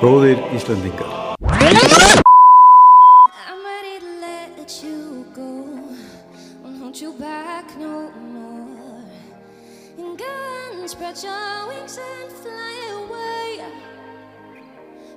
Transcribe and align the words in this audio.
Góðir 0.00 0.40
Íslandingar. 0.56 1.36
I'm 1.44 1.76
ready 3.60 4.00
to 4.00 4.08
let 4.24 4.56
you 4.82 5.28
go. 5.36 5.76
Won't 6.64 6.80
hold 6.80 6.96
you 6.96 7.12
back 7.20 7.68
no 7.76 8.08
more. 8.32 9.04
And 9.98 10.16
go 10.16 10.24
and 10.72 10.88
spread 10.88 11.20
your 11.22 11.68
wings 11.68 11.98
and 12.00 12.32
fly 12.32 12.80
away. 12.96 13.60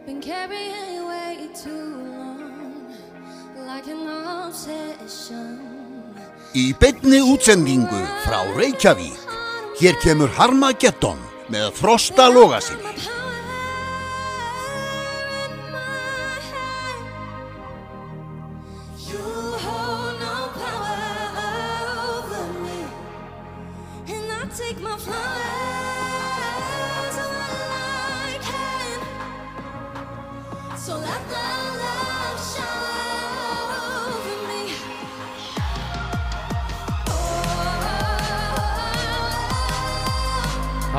Been 0.05 0.19
carrying 0.19 0.95
you 0.95 1.07
way 1.07 1.47
too 1.55 2.11
long, 2.11 2.91
like 3.65 3.87
an 3.87 4.03
obsession. 4.43 5.63
Í 6.53 6.75
beinni 6.75 7.23
útsendingu 7.23 8.03
frá 8.27 8.43
Reykjavík, 8.51 9.15
hér 9.79 9.95
kemur 10.03 10.27
Harmageddon 10.35 11.23
með 11.47 11.71
Frosta 11.79 12.27
Lógasinn. 12.27 13.22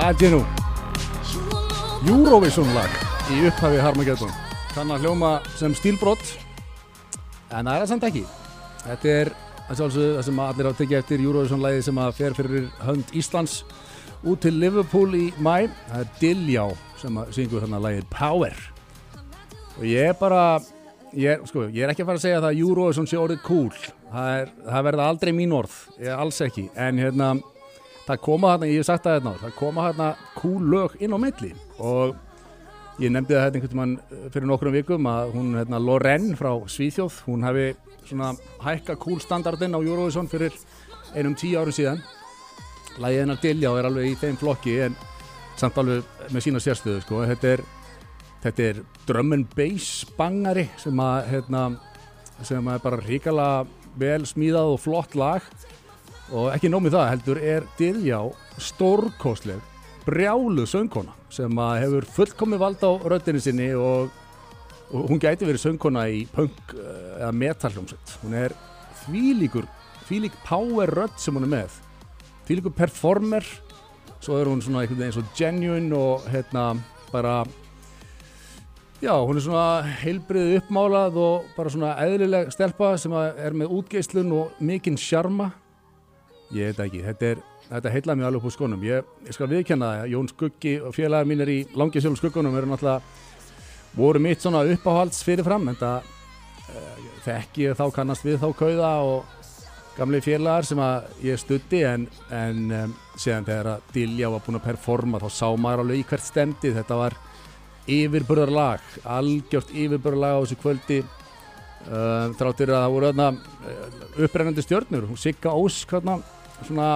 Know 0.05 0.45
Eurovision 2.05 2.67
lag 2.77 2.91
í 3.33 3.39
upphafi 3.49 3.79
Harmageddon. 3.81 4.33
Kann 4.75 4.91
að 4.93 5.07
hljóma 5.07 5.31
sem 5.57 5.73
stílbrott 5.73 6.35
en 7.49 7.65
það 7.65 7.71
er 7.71 7.79
það 7.79 7.89
samt 7.89 8.05
ekki. 8.11 8.25
Þetta 8.83 9.15
er 9.15 9.31
það 9.71 9.95
sem 10.27 10.43
allir 10.45 10.69
á 10.69 10.73
að 10.75 10.83
tekja 10.83 11.01
eftir 11.01 11.25
Eurovision 11.25 11.65
lagi 11.65 11.87
sem 11.87 12.01
að 12.05 12.13
fer 12.19 12.37
fyrir 12.37 12.67
hönd 12.85 13.15
Íslands 13.17 13.55
út 14.29 14.45
til 14.45 14.53
Liverpool 14.61 15.17
í 15.17 15.23
mæ 15.41 15.71
það 15.71 15.97
er 16.03 16.13
Diljá 16.21 16.67
sem 17.01 17.23
að 17.23 17.33
syngur 17.39 17.65
þarna 17.65 17.81
lagið 17.87 18.05
Power. 18.13 18.61
Og 19.79 19.89
ég 19.89 20.11
er 20.11 20.21
bara 20.21 20.45
ég 21.17 21.39
er, 21.39 21.49
sko, 21.49 21.65
ég 21.71 21.81
er 21.81 21.95
ekki 21.95 22.05
að 22.05 22.13
fara 22.13 22.21
að 22.21 22.27
segja 22.27 22.45
að 22.45 22.61
Eurovision 22.61 23.09
sé 23.09 23.17
orðið 23.17 23.41
cool 23.49 23.73
það, 23.73 24.31
er, 24.37 24.55
það 24.69 24.87
verða 24.91 25.11
aldrei 25.15 25.33
mín 25.41 25.57
orð 25.57 25.81
alls 26.13 26.45
ekki. 26.45 26.69
En 26.77 27.01
hérna 27.01 27.33
það 28.05 28.21
koma 28.27 28.53
hérna, 28.55 28.69
ég 28.71 28.83
hef 28.83 28.89
sagt 28.89 29.07
það 29.07 29.19
hérna 29.19 29.35
það 29.41 29.57
koma 29.59 29.89
hérna 29.89 30.09
cool 30.39 30.71
lög 30.75 30.97
inn 31.01 31.17
á 31.17 31.19
milli. 31.21 31.53
Og 31.79 32.17
ég 33.03 33.13
nefndi 33.13 33.37
það 33.37 33.47
hérna 33.47 33.61
einhvern 33.61 33.81
veginn 33.81 34.33
fyrir 34.35 34.51
nokkrum 34.51 34.77
vikum 34.77 35.09
að 35.11 35.33
hún 35.37 35.55
hérna 35.59 35.81
Loren 35.83 36.35
frá 36.39 36.53
Svíþjóð, 36.71 37.23
hún 37.29 37.47
hefði 37.47 37.71
svona 38.05 38.35
hækka 38.65 38.99
cool 39.01 39.23
standardinn 39.23 39.75
á 39.75 39.81
Eurovision 39.81 40.29
fyrir 40.31 40.55
einum 41.15 41.37
tíu 41.39 41.59
árum 41.61 41.75
síðan. 41.75 42.03
Lagið 43.01 43.25
hennar 43.25 43.41
Dilljá 43.43 43.73
er 43.79 43.89
alveg 43.89 44.13
í 44.13 44.19
þeim 44.21 44.37
flokki 44.39 44.77
en 44.85 44.99
samt 45.59 45.79
alveg 45.81 46.05
með 46.31 46.47
sína 46.47 46.63
sérstöðu 46.63 47.03
sko, 47.03 47.25
þetta 47.27 47.57
er 47.57 47.65
þetta 48.45 48.67
er 48.69 48.81
drum 49.09 49.33
and 49.37 49.49
bass 49.57 50.05
bangari 50.19 50.67
sem 50.81 50.99
að 51.01 51.31
hérna, 51.33 51.63
sem 52.45 52.67
að 52.69 52.77
er 52.77 52.85
bara 52.85 53.01
ríkala 53.05 53.49
vel 53.99 54.25
smíðað 54.29 54.75
og 54.75 54.83
flott 54.83 55.17
lag 55.17 55.47
og 56.33 56.51
ekki 56.55 56.71
nómið 56.73 56.97
það 56.97 57.11
heldur 57.13 57.41
er 57.43 57.67
Diljá 57.79 58.21
stórkostleg 58.63 59.63
brjálu 60.05 60.67
söngkona 60.69 61.15
sem 61.33 61.61
hefur 61.81 62.07
fullkomi 62.17 62.61
vald 62.61 62.85
á 62.85 62.93
röddinni 63.05 63.43
sinni 63.43 63.71
og, 63.77 64.13
og 64.93 65.11
hún 65.11 65.21
gæti 65.21 65.49
verið 65.49 65.65
söngkona 65.65 66.07
í 66.13 66.25
punk 66.33 66.77
eh, 66.77 67.19
eða 67.21 67.33
metalhljómsveit 67.41 68.15
hún 68.23 68.39
er 68.45 68.55
þvílíkur 69.05 69.69
þvílík 70.05 70.37
power 70.47 70.93
rödd 71.01 71.19
sem 71.21 71.37
hún 71.37 71.49
er 71.49 71.55
með 71.59 71.77
þvílíkur 72.49 72.77
performer 72.77 73.49
svo 74.25 74.41
er 74.41 74.49
hún 74.49 74.63
svona 74.65 74.85
einhvern 74.85 75.05
veginn 75.05 75.17
svo 75.19 75.27
genuine 75.37 75.99
og 75.99 76.25
hérna 76.33 76.73
bara 77.13 77.43
Já, 79.05 79.13
hún 79.21 79.37
er 79.37 79.43
svona 79.45 79.97
heilbriðið 80.01 80.63
uppmálað 80.63 81.17
og 81.21 81.49
bara 81.53 81.69
svona 81.73 81.91
eðlileg 82.01 82.49
stelpa 82.55 82.95
sem 82.97 83.13
er 83.13 83.53
með 83.53 83.75
útgeislun 83.77 84.31
og 84.33 84.63
mikinn 84.65 84.97
sjarma. 84.97 85.51
Ég 86.53 86.73
veit 86.73 86.81
ekki, 86.85 87.03
þetta, 87.05 87.31
er, 87.33 87.45
þetta 87.71 87.93
heitlaði 87.95 88.21
mig 88.21 88.27
alveg 88.29 88.43
upp 88.43 88.49
úr 88.51 88.55
skonum. 88.55 88.83
Ég, 88.87 89.13
ég 89.27 89.37
skal 89.37 89.49
viðkenna 89.51 89.93
það, 89.99 90.11
Jón 90.13 90.29
Skuggi 90.31 90.75
og 90.85 90.97
félagar 90.97 91.31
mínir 91.31 91.53
í 91.53 91.61
Langisjálf 91.79 92.21
skuggunum 92.21 92.59
eru 92.59 92.69
náttúrulega 92.71 93.01
voru 93.95 94.21
mitt 94.23 94.43
svona 94.43 94.65
uppáhalds 94.67 95.23
fyrirfram 95.25 95.71
en 95.71 95.79
það 95.79 96.11
uh, 96.75 97.09
þekki 97.25 97.69
ég 97.69 97.79
þá 97.79 97.85
kannast 97.95 98.27
við 98.27 98.41
þá 98.43 98.49
kauða 98.59 98.93
og 99.07 99.35
gamli 99.95 100.19
félagar 100.25 100.67
sem 100.67 100.81
að 100.83 101.11
ég 101.23 101.39
stutti 101.39 101.85
en, 101.87 102.09
en 102.35 102.65
um, 102.75 102.95
síðan 103.15 103.47
þegar 103.47 103.71
að 103.77 103.93
Dilja 103.95 104.31
var 104.33 104.43
búin 104.43 104.59
að 104.59 104.67
performa 104.67 105.23
þá 105.23 105.29
sá 105.31 105.47
maður 105.55 105.85
alveg 105.85 106.03
í 106.03 106.09
hvert 106.09 106.27
stemdi 106.27 106.75
þetta 106.75 106.99
var 106.99 107.19
yfirburðarlag 107.95 108.97
algjört 109.15 109.71
yfirburðarlag 109.71 110.35
á 110.35 110.43
þessu 110.43 110.59
kvöldi 110.63 110.99
uh, 111.89 112.31
þráttur 112.39 112.75
að 112.75 112.85
það 112.85 112.95
voru 112.97 113.11
öðna 113.13 113.31
upprennandi 114.25 114.65
stjörnur 114.65 115.09
Sigga 115.19 115.55
Ós 115.57 115.81
hverna, 115.91 116.19
svona, 116.65 116.91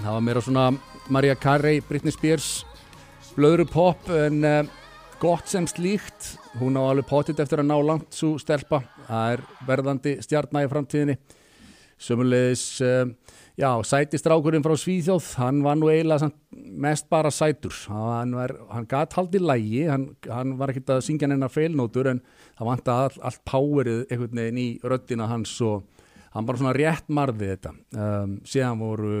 það 0.00 0.12
var 0.12 0.26
meira 0.26 0.44
svona 0.44 0.66
Maria 1.12 1.34
Carey, 1.38 1.80
Britney 1.88 2.14
Spears 2.14 2.62
blöðru 3.36 3.66
pop 3.68 4.08
en 4.12 4.42
uh, 4.44 4.62
gott 5.22 5.48
sem 5.48 5.66
slíkt. 5.70 6.34
Hún 6.60 6.76
á 6.76 6.82
alveg 6.84 7.08
pottit 7.08 7.40
eftir 7.40 7.62
að 7.62 7.70
ná 7.70 7.76
langt 7.80 8.16
svo 8.16 8.34
stelpa. 8.40 8.82
Það 9.06 9.36
er 9.36 9.44
verðandi 9.68 10.16
stjarnægi 10.24 10.72
framtíðinni. 10.72 11.16
Sömulegis 12.02 12.66
uh, 12.84 13.06
já, 13.58 13.68
sætistrákurinn 13.84 14.64
frá 14.64 14.74
Svíþjóð 14.78 15.28
hann 15.40 15.60
var 15.64 15.76
nú 15.78 15.90
eiginlega 15.92 16.30
mest 16.52 17.08
bara 17.12 17.30
sætur. 17.30 17.74
Hann, 17.90 18.34
var, 18.36 18.54
hann 18.72 18.86
gat 18.88 19.16
haldið 19.16 19.46
lægi 19.48 19.82
hann, 19.90 20.08
hann 20.28 20.56
var 20.60 20.72
ekkert 20.72 20.96
að 20.96 21.04
syngja 21.08 21.28
hennar 21.28 21.52
feilnótur 21.52 22.10
en 22.14 22.22
það 22.58 22.70
vant 22.70 22.90
að 22.92 23.02
all, 23.04 23.18
allt 23.28 23.42
powerið 23.48 24.04
einhvern 24.08 24.42
veginn 24.42 24.62
í 24.62 24.68
röddina 24.84 25.28
hans 25.30 25.54
og 25.64 25.84
hann 26.32 26.48
bara 26.48 26.62
svona 26.62 26.76
rétt 26.76 27.12
marði 27.12 27.52
þetta. 27.52 27.74
Um, 27.92 28.36
síðan 28.48 28.80
voru 28.80 29.14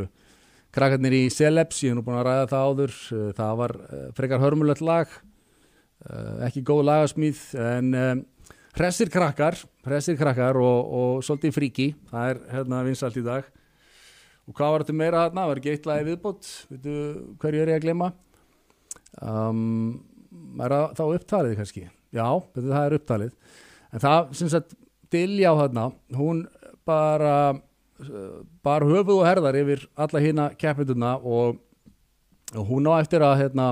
krakkarnir 0.72 1.18
í 1.18 1.24
Celebs, 1.32 1.82
ég 1.84 1.92
hef 1.92 2.00
nú 2.00 2.06
búin 2.06 2.20
að 2.22 2.28
ræða 2.30 2.50
það 2.54 2.68
áður 2.70 2.98
uh, 2.98 3.30
það 3.36 3.56
var 3.60 3.78
uh, 3.82 4.04
frekar 4.16 4.42
hörmulegt 4.42 4.84
lag 4.84 5.08
uh, 5.12 6.46
ekki 6.48 6.64
góð 6.64 6.86
lagasmíð 6.88 7.42
en 7.60 7.92
um, 7.92 8.22
hressir 8.78 9.12
krakkar 9.12 9.60
hressir 9.84 10.16
krakkar 10.16 10.56
og, 10.56 10.94
og 10.96 11.26
svolítið 11.26 11.58
fríki. 11.58 11.90
Það 12.08 12.30
er 12.30 12.46
hérna 12.54 12.86
vinsalt 12.86 13.18
í 13.20 13.26
dag 13.26 13.50
og 14.48 14.56
hvað 14.58 14.74
var 14.74 14.84
þetta 14.84 14.98
meira 14.98 15.24
þarna, 15.26 15.48
var 15.50 15.60
ekki 15.60 15.74
eitt 15.74 15.88
lagi 15.88 16.06
viðbót? 16.10 16.52
Veitu 16.72 16.94
hverju 17.42 17.62
er 17.62 17.72
ég 17.72 17.80
að 17.80 17.84
glema 17.86 18.12
um, 19.22 20.00
er 20.62 20.76
það 20.76 20.96
þá 20.98 21.04
upptalið 21.08 21.58
kannski? 21.60 21.84
Já, 22.12 22.26
veitu, 22.26 22.68
það 22.70 22.86
er 22.86 22.96
upptalið. 22.98 23.36
En 23.92 24.02
það, 24.02 24.32
sem 24.40 24.50
sagt, 24.52 24.74
Dilja 25.12 25.52
á 25.52 25.54
þarna 25.60 25.90
hún 26.16 26.46
bara 26.88 27.36
bara 28.62 28.88
höfuð 28.88 29.20
og 29.20 29.26
herðar 29.26 29.58
yfir 29.60 29.86
alla 30.00 30.22
hína 30.22 30.46
keppinduna 30.58 31.16
og, 31.18 31.58
og 32.54 32.68
hún 32.70 32.88
á 32.90 32.98
eftir 32.98 33.22
að 33.22 33.36
hérna, 33.42 33.66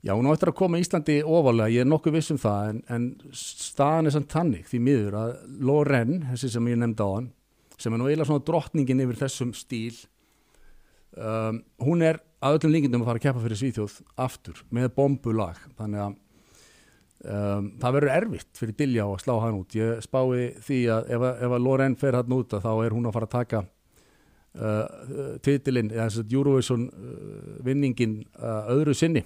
já, 0.00 0.14
hún 0.14 0.28
á 0.30 0.32
eftir 0.32 0.52
að 0.52 0.58
koma 0.60 0.80
Íslandi 0.80 1.18
ofalega, 1.24 1.72
ég 1.74 1.84
er 1.84 1.90
nokkuð 1.90 2.16
viss 2.16 2.32
um 2.34 2.40
það 2.40 2.70
en, 2.70 2.80
en 2.88 3.34
staðan 3.36 4.10
er 4.10 4.16
samt 4.16 4.30
tannig 4.32 4.64
því 4.70 4.82
miður 4.86 5.18
að 5.20 5.34
Loren, 5.66 6.16
þessi 6.30 6.52
sem 6.54 6.70
ég 6.72 6.80
nefndi 6.80 7.04
á 7.04 7.10
hann 7.10 7.30
sem 7.80 7.92
er 7.96 8.00
nú 8.00 8.08
eiginlega 8.08 8.28
svona 8.28 8.44
drottningin 8.46 9.02
yfir 9.06 9.18
þessum 9.22 9.52
stíl 9.56 9.96
um, 11.16 11.60
hún 11.84 12.04
er 12.06 12.20
að 12.40 12.58
öllum 12.58 12.74
líkindum 12.76 13.04
að 13.04 13.10
fara 13.10 13.20
að 13.20 13.26
keppa 13.26 13.44
fyrir 13.44 13.60
Svíþjóð 13.60 13.96
aftur 14.24 14.60
með 14.72 14.92
bombulag. 14.96 15.58
Þannig 15.78 16.04
að 16.04 16.14
um, 17.28 17.66
það 17.82 17.96
verður 17.98 18.14
erfitt 18.14 18.60
fyrir 18.62 18.78
Dilja 18.78 19.08
að 19.08 19.18
slá 19.24 19.34
hann 19.42 19.58
út. 19.58 19.76
Ég 19.76 20.00
spái 20.06 20.46
því 20.64 20.78
að 20.94 21.10
ef, 21.16 21.26
ef 21.48 21.56
að 21.58 21.66
Loren 21.66 21.98
fer 22.00 22.16
hann 22.20 22.36
út 22.38 22.56
þá 22.56 22.70
er 22.84 22.96
hún 22.96 23.10
að 23.10 23.16
fara 23.18 23.28
að 23.28 23.34
taka 23.34 23.62
uh, 24.56 25.36
titilinn 25.44 25.92
eða 25.92 26.08
þess 26.08 26.22
að 26.24 26.34
Eurovision 26.38 26.86
uh, 26.88 27.52
vinningin 27.66 28.20
uh, 28.38 28.70
öðru 28.72 28.96
sinni 28.96 29.24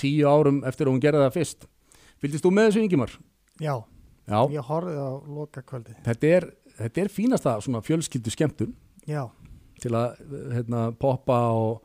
tíu 0.00 0.26
árum 0.28 0.62
eftir 0.66 0.88
að 0.88 0.96
hún 0.96 1.02
gerði 1.04 1.24
það 1.26 1.36
fyrst. 1.38 1.66
Fylgist 2.22 2.44
þú 2.44 2.52
með 2.54 2.68
þessu 2.70 2.84
Ingimar? 2.84 3.16
Já, 3.62 3.74
Já, 4.22 4.38
ég 4.54 4.68
horfið 4.68 4.98
á 5.02 5.10
loka 5.26 5.62
kvöldi. 5.66 5.94
þetta 6.06 6.28
er, 6.36 6.44
þetta 6.78 7.00
er 7.04 7.08
fínasta 7.12 7.56
svona 7.60 7.80
fjölskyldu 7.84 8.30
skemmtun 8.34 8.74
Já, 9.06 9.24
til 9.82 9.90
að 9.98 10.20
hérna, 10.54 10.92
poppa 10.94 11.38
og 11.52 11.80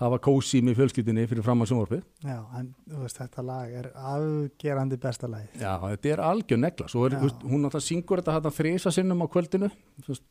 hafa 0.00 0.16
kósi 0.22 0.62
með 0.64 0.78
fjölskyldinni 0.78 1.26
fyrir 1.28 1.42
fram 1.44 1.60
að 1.60 1.68
sjónvarpið. 1.72 2.04
já, 2.24 2.38
en 2.56 2.68
veist, 3.02 3.18
þetta 3.18 3.42
lag 3.44 3.72
er 3.82 3.88
afgerandi 3.94 4.96
besta 4.96 5.28
lagið. 5.28 5.58
Já, 5.60 5.74
þetta 5.82 6.08
er 6.14 6.22
algjör 6.24 6.60
negla. 6.62 6.86
Er, 6.86 7.16
veist, 7.20 7.42
hún 7.44 7.60
náttúrulega 7.66 7.84
syngur 7.84 8.22
þetta 8.22 8.36
hérna 8.38 8.52
þrisa 8.56 8.92
sinnum 8.96 9.20
á 9.20 9.26
kvöldinu, 9.28 9.68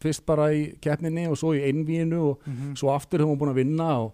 fyrst 0.01 0.25
bara 0.25 0.47
í 0.57 0.63
keppninni 0.81 1.27
og 1.29 1.38
svo 1.38 1.53
í 1.53 1.62
einvíinu 1.67 2.23
og 2.31 2.47
Mhm. 2.47 2.73
svo 2.81 2.89
aftur 2.95 3.19
hefur 3.21 3.35
hún 3.35 3.39
búin 3.44 3.51
að 3.53 3.62
vinna 3.62 3.89
og 4.00 4.13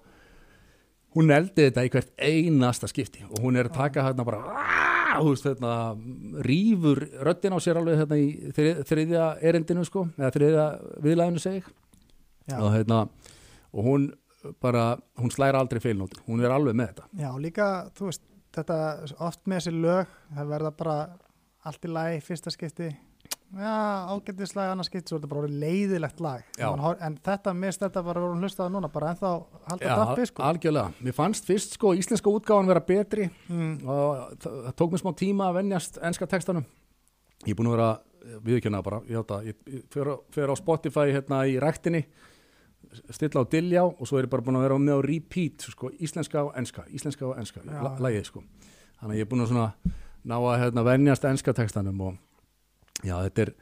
hún 1.15 1.31
eldi 1.31 1.69
þetta 1.71 1.85
í 1.87 1.89
hvert 1.89 2.11
einasta 2.19 2.87
skipti 2.91 3.23
og 3.23 3.39
hún 3.39 3.55
er 3.55 3.69
að 3.69 3.73
taka 3.79 4.03
hérna 4.03 4.25
bara 4.25 4.41
þú 5.21 5.31
veist, 5.31 5.47
hérna, 5.49 5.73
rýfur 6.45 7.01
röddin 7.27 7.55
á 7.55 7.59
sér 7.63 7.79
alveg 7.81 8.01
hérna 8.03 8.19
í 8.19 8.27
þrið, 8.55 8.83
þriðja 8.89 9.25
erindinu 9.51 9.85
sko, 9.87 10.05
eða 10.19 10.31
þriðja 10.35 10.67
viðlæðinu. 11.05 11.63
Já. 12.45 12.59
og 12.61 12.69
hérna, 12.75 12.99
og 13.73 13.87
hún 13.87 14.03
bara, 14.61 14.97
hún 15.17 15.31
slæra 15.33 15.59
aldrei 15.63 15.81
feilnóti 15.81 16.19
hún 16.27 16.43
er 16.43 16.53
alveg 16.53 16.77
með 16.77 16.91
þetta 16.91 17.23
Já, 17.23 17.29
líka, 17.41 17.67
þú 17.97 18.09
veist, 18.11 18.21
þetta 18.55 18.77
oft 19.25 19.41
með 19.49 19.61
þessi 19.61 19.73
lög, 19.81 20.11
það 20.35 20.51
verða 20.53 20.71
bara 20.77 20.97
allt 21.65 21.87
í 21.87 21.91
lagi, 21.91 22.21
fyrsta 22.25 22.53
skipti 22.53 22.91
já, 23.53 23.75
ágættislega 24.11 24.71
annars 24.73 24.89
er 24.93 25.01
þetta 25.05 25.29
bara 25.31 25.41
orðið 25.45 25.59
leiðilegt 25.61 26.19
lag. 26.23 26.43
Man 26.59 26.97
en 27.07 27.17
þetta, 27.23 27.53
mist 27.55 27.83
þetta 27.85 28.03
bara 28.03 28.23
voru 28.23 28.39
hlustaða 28.41 28.71
núna 28.73 28.89
bara 28.91 29.11
ennþá 29.13 29.31
halda 29.69 29.85
Já, 29.85 29.95
dappi, 30.01 30.25
sko. 30.31 30.43
algjörlega, 30.43 30.91
mér 31.05 31.13
fannst 31.15 31.45
fyrst 31.47 31.77
sko 31.77 31.93
íslenska 31.95 32.29
útgáfan 32.33 32.67
vera 32.67 32.81
betri 32.83 33.29
mm, 33.49 33.75
og 33.87 34.35
það, 34.43 34.59
tók 34.75 34.91
mér 34.95 35.03
smá 35.03 35.13
tíma 35.21 35.49
að 35.51 35.59
venjast 35.61 35.99
enska 36.01 36.27
textanum. 36.27 36.65
Ég 37.45 37.53
er 37.53 37.59
búin 37.59 37.69
að 37.71 37.77
vera 37.77 37.89
viðkjörna 38.45 38.81
bara, 38.83 39.01
ég, 39.05 39.55
ég 39.69 39.83
fer, 39.93 40.09
á- 40.09 40.23
Spotify 40.57 41.11
hérna 41.13 41.43
í 41.45 41.59
ræktinni 41.61 42.05
stilla 43.13 43.43
á 43.43 43.49
Diljá 43.49 43.83
og 43.85 44.01
svo 44.07 44.17
er 44.19 44.25
ég 44.27 44.31
bara 44.31 44.41
búin 44.45 44.57
að 44.57 44.65
vera 44.67 44.77
með 44.81 44.97
á 44.97 45.05
repeat 45.05 45.65
sko, 45.69 45.89
íslenska 45.99 46.43
og 46.47 46.53
enska, 46.57 46.85
íslenska 46.89 47.27
og 47.27 47.37
enska 47.41 47.61
lagið 48.01 48.25
sko. 48.29 48.43
Þannig 48.99 49.13
að 49.13 49.19
ég 49.19 49.25
er 49.25 49.29
búin 49.31 49.43
að 49.45 49.51
svona 49.51 49.67
ná 50.25 50.35
að 50.39 50.59
hérna, 50.63 50.83
venjast 50.87 51.25
enska 51.29 51.53
textanum 51.53 52.01
og 52.01 52.15
já 53.05 53.15
þetta 53.27 53.45
er 53.45 53.53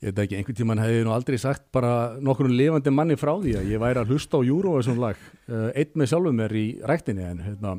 ég 0.00 0.08
veit 0.14 0.20
ekki, 0.24 0.38
einhvern 0.38 0.56
tímann 0.56 0.80
hefði 0.80 1.00
ég 1.00 1.06
nú 1.08 1.12
aldrei 1.12 1.38
sagt 1.40 1.66
bara 1.76 1.94
nokkur 2.24 2.48
lifandi 2.48 2.92
manni 2.94 3.18
frá 3.20 3.34
því 3.42 3.56
að 3.60 3.72
ég 3.74 3.82
væri 3.82 4.00
að 4.00 4.12
hlusta 4.14 4.40
á 4.40 4.46
Eurovision 4.46 5.00
lag 5.02 5.18
uh, 5.50 5.70
einn 5.74 5.96
með 6.00 6.12
sjálfum 6.12 6.38
mér 6.40 6.54
í 6.56 6.66
ræktinni 6.88 7.26
en, 7.28 7.42
hérna, 7.44 7.74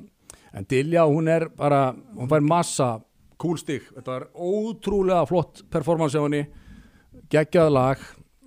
en 0.54 0.68
Dilja 0.70 1.08
hún 1.10 1.32
er 1.34 1.48
bara, 1.58 1.88
hún 2.18 2.30
fær 2.30 2.46
massa 2.46 2.90
kúlstig, 3.42 3.88
þetta 3.96 4.12
var 4.20 4.28
ótrúlega 4.38 5.26
flott 5.26 5.64
performance 5.74 6.14
á 6.14 6.22
henni 6.22 6.44
geggjað 7.34 7.72
lag 7.74 8.04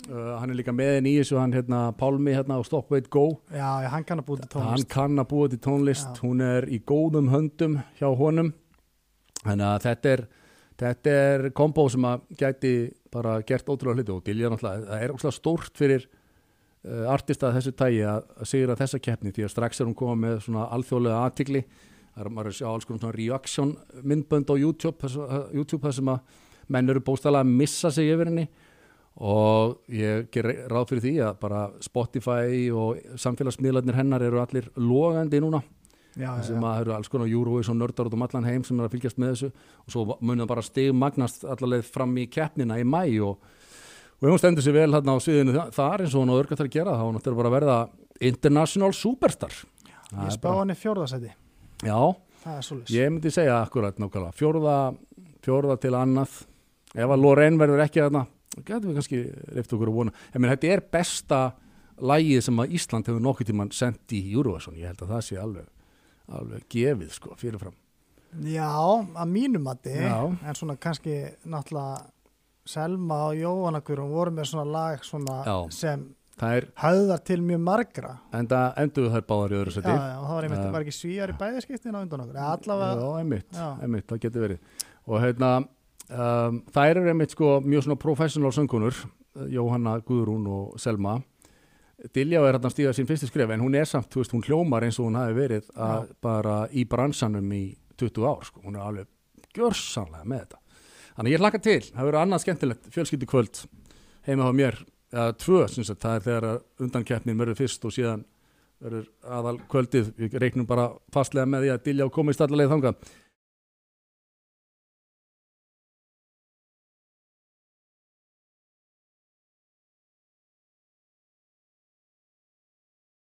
uh, 0.07 0.37
hann 0.39 0.53
er 0.55 0.61
líka 0.61 0.75
með 0.77 1.01
henni 1.01 1.17
í 1.17 1.19
þessu, 1.23 1.41
hann 1.41 1.57
hérna 1.57 1.89
Pálmi 1.99 2.37
hérna 2.37 2.61
á 2.61 2.63
Stop 2.67 2.93
Wait 2.95 3.11
Go. 3.11 3.41
Já, 3.51 3.83
já, 3.83 3.89
hann 3.91 4.07
kann 4.07 4.23
að 4.23 4.29
búið 4.31 4.45
til 4.45 4.61
hann 4.61 4.71
tónlist. 4.71 4.91
kann 4.95 5.19
að 5.19 5.29
búa 5.35 5.51
til 5.51 5.61
tónlist 5.67 6.15
Já. 6.15 6.23
hún 6.23 6.45
er 6.47 6.69
í 6.71 6.79
góðum 6.79 7.33
höndum 7.33 7.81
hjá 7.99 8.07
honum. 8.23 8.53
Þannig 9.43 9.67
að 9.73 9.87
þetta 9.89 10.15
er 10.15 10.25
þetta 10.81 11.15
er 11.23 11.49
kombo 11.57 11.87
sem 11.93 12.05
að 12.09 12.27
gæti 12.41 12.75
bara 13.15 13.39
gert 13.47 13.69
ótrúlega 13.69 14.03
hluti 14.03 14.15
og 14.15 14.23
Dilja 14.27 14.51
náttúrulega, 14.53 14.87
það 14.91 15.03
er 15.07 15.15
ótrúlega 15.15 15.39
stórt 15.39 15.79
fyrir 15.79 16.07
uh, 16.09 17.11
artista 17.15 17.53
þessu 17.55 17.75
tægi 17.79 18.05
að, 18.11 18.31
að 18.41 18.51
sigra 18.51 18.79
þessa 18.81 19.03
keppni 19.03 19.35
því 19.35 19.47
að 19.47 19.55
strax 19.55 19.81
er 19.81 19.91
hún 19.91 19.99
komað 19.99 20.23
með 20.25 20.41
svona 20.49 20.69
alþjóðlega 20.75 21.21
aðtikli 21.29 21.65
það 22.15 22.25
er 22.25 22.33
maður 22.35 22.51
að 22.51 22.59
sjá 22.59 22.67
alls 22.71 22.89
konar 22.89 23.05
svona 23.05 23.19
reaction 23.19 23.75
myndbönd 24.03 24.51
á 24.51 24.55
YouTube, 24.55 24.99
þessu, 25.03 25.25
uh, 25.27 25.47
YouTube 25.55 25.95
sem 25.95 26.11
að 26.15 26.43
menn 26.75 26.91
eru 26.91 27.03
bóstalega 27.05 27.45
að 27.45 27.57
missa 27.61 27.91
sig 27.93 28.11
yfir 28.13 28.31
henni. 28.31 28.47
Og 29.15 29.77
ég 29.95 30.27
ger 30.35 30.49
ráð 30.71 30.89
fyrir 30.91 31.05
því 31.05 31.15
að 31.23 31.37
bara 31.43 31.61
Spotify 31.85 32.65
og 32.75 33.19
samfélagsmiðlarnir 33.21 33.95
hennar 33.95 34.25
eru 34.27 34.41
allir 34.43 34.67
logandi 34.75 35.39
núna 35.43 35.61
já, 36.17 36.29
já, 36.29 36.43
sem 36.47 36.57
já. 36.57 36.63
að 36.71 36.81
eru 36.85 36.95
alls 36.97 37.09
konar 37.13 37.29
Eurovision 37.31 37.79
nördar 37.81 38.07
út 38.11 38.15
um 38.17 38.23
allan 38.27 38.45
heim 38.49 38.65
sem 38.65 38.79
er 38.81 38.87
að 38.89 38.95
fylgjast 38.97 39.19
með 39.21 39.33
þessu. 39.35 39.51
Og 39.85 39.95
svo 39.95 40.05
munum 40.21 40.47
bara 40.51 40.63
stig 40.65 40.93
magnast 40.95 41.45
allarleið 41.45 41.85
fram 41.95 42.15
í 42.23 42.27
keppnina 42.31 42.79
í 42.81 42.85
mæ 42.87 43.03
og, 43.27 43.39
og 44.21 44.29
ef 44.29 44.31
hún 44.35 44.41
stendur 44.43 44.65
sér 44.67 44.77
vel 44.79 44.91
hérna 44.95 45.17
á 45.17 45.19
sviðinu 45.25 45.55
þa- 45.57 45.71
þar 45.75 46.05
eins 46.07 46.15
og 46.15 46.23
hún 46.25 46.33
á 46.35 46.41
örgat 46.43 46.63
að 46.65 46.71
gera 46.77 46.95
þá 46.99 47.05
hún 47.09 47.19
ættir 47.21 47.37
bara 47.39 47.51
að 47.53 47.57
verða 47.59 47.79
international 48.21 48.93
superstar. 48.95 49.57
Það 50.11 50.29
ég 50.29 50.37
spá 50.39 50.51
hann 50.61 50.71
í 50.71 50.79
fjórðasæti 50.79 51.33
Já, 51.85 51.99
ég 52.95 53.11
myndi 53.11 53.31
segja 53.35 53.57
akkurat 53.65 53.99
nákvæmlega. 53.99 54.33
Fjórða, 54.39 54.77
fjórða 55.45 55.77
til 55.83 55.95
annað. 55.99 56.39
Ef 56.95 57.11
að 57.11 57.21
Lorraine 57.25 57.59
verður 57.59 57.83
ekki 57.85 58.01
þarna 58.05 58.27
getum 58.65 58.93
við 58.93 58.99
kannski 59.01 59.21
reyft 59.57 59.73
okkur 59.75 59.91
að 59.91 59.97
vona. 59.99 60.13
Ég 60.31 60.41
menn 60.41 60.53
þetta 60.55 60.69
er 60.77 60.83
besta 60.95 61.41
lægið 61.99 62.45
sem 62.47 62.61
að 62.63 62.75
Ísland 62.79 63.09
hefur 63.11 63.25
nokkuð 63.25 63.49
tímann 63.51 63.73
sendt 63.75 64.15
í 64.15 64.21
Eurovision, 64.35 64.77
ég 64.79 64.87
held 64.93 65.03
að 65.03 65.11
það 65.17 65.25
sé 65.27 65.39
alveg 65.43 65.67
alveg 66.33 66.67
gefið 66.73 67.13
sko 67.13 67.37
fyrirfram 67.41 67.75
já, 68.49 68.67
að 68.67 69.31
mínum 69.31 69.63
mati 69.63 69.95
Já. 69.95 70.19
en 70.33 70.59
svona 70.59 70.77
kannski 70.81 71.21
náttúrulega 71.45 72.11
Selma 72.65 73.27
og 73.29 73.37
Jóhanna 73.37 73.83
Guðrún 73.85 74.13
voru 74.15 74.33
með 74.33 74.49
svona 74.49 74.65
lag 74.73 75.03
svona 75.05 75.43
Já. 75.45 75.57
sem 75.71 76.07
það 76.41 76.57
er 76.59 76.67
höfðar 76.81 77.25
til 77.29 77.41
mjög 77.45 77.61
margra 77.67 78.15
enda 78.35 78.63
endur 78.81 79.11
þær 79.13 79.27
báðar 79.29 79.55
í 79.55 79.59
öðru 79.61 79.75
já, 79.75 79.77
seti 79.77 79.93
já, 79.93 80.17
og 80.19 80.25
það 80.25 80.35
var 80.35 80.49
einmitt, 80.49 80.65
Já. 80.65 80.73
var 80.73 80.87
ekki 80.87 80.97
svíjar 80.97 81.31
í 81.35 81.37
bæðiskiptin 81.43 81.95
á 81.95 82.01
undan 82.01 82.25
okkur, 82.25 82.41
allavega 82.49 83.05
Já, 83.05 83.11
einmitt, 83.21 83.51
Já. 83.53 83.69
einmitt, 83.85 84.07
það 84.11 84.23
getur 84.25 84.47
verið 84.49 84.89
og 85.05 85.21
hérna 85.21 85.51
um, 85.61 86.63
þær 86.75 86.97
eru 86.97 87.13
einmitt 87.13 87.37
sko 87.37 87.53
mjög 87.63 87.87
svona 87.87 88.01
professional 88.01 88.55
söngunur 88.57 89.05
Jóhanna 89.51 89.99
Guðrún 90.07 90.49
og 90.49 90.81
Selma 90.81 91.19
Dilja 92.13 92.43
er 92.43 92.53
hérna 92.53 92.69
að 92.69 92.75
stíða 92.75 92.93
sín 92.97 93.09
fyrstu 93.09 93.29
skref 93.31 93.55
en 93.55 93.63
hún 93.65 93.77
er 93.79 93.89
samt, 93.89 94.11
þú 94.13 94.21
veist, 94.21 94.35
hún 94.35 94.45
hljómar 94.45 94.85
eins 94.85 94.99
og 95.01 95.09
hún 95.09 95.17
hafi 95.17 95.37
verið 95.39 95.71
að, 95.73 96.11
bara 96.25 96.57
í 96.73 96.85
bransanum 96.89 97.55
í 97.57 97.63
20 98.01 98.27
ár, 98.29 98.45
sko, 98.45 98.61
hún 98.67 98.77
er 98.77 98.85
alveg 98.85 99.09
gjörsanlega 99.55 100.29
með 100.29 100.43
þetta. 100.45 100.61
Þannig 101.15 101.35
ég 101.37 101.45
hlakka 101.45 101.63
til, 101.63 101.81
það 101.89 102.09
verður 102.09 102.21
annað 102.21 102.45
skemmtilegt 102.45 102.93
fjölskyldu 102.93 103.31
kvöld 103.31 103.63
heima 104.27 104.51
á 104.51 104.53
mér. 104.53 104.81
Eða 105.15 105.35
tvö, 105.39 105.65
syns 105.71 105.93
að 105.95 106.01
það 106.03 106.17
er 106.17 106.25
þegar 106.25 106.47
undankeppnin 106.83 107.39
verður 107.39 107.61
fyrst 107.61 107.85
og 107.87 107.95
síðan 107.95 108.25
verður 108.83 109.05
aðal 109.37 109.59
kvöldið, 109.71 110.09
við 110.19 110.35
reiknum 110.43 110.67
bara 110.69 110.89
fastlega 111.15 111.47
með 111.49 111.65
því 111.65 111.71
að 111.75 111.85
Dilja 111.87 112.09
komist 112.13 112.43
allavega 112.43 112.73
þangað 112.75 113.13